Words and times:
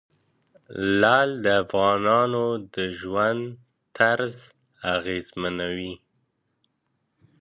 لعل 1.01 1.31
د 1.45 1.47
افغانانو 1.63 2.45
د 2.73 2.75
ژوند 2.99 3.41
طرز 3.97 4.35
اغېزمنوي. 4.95 5.93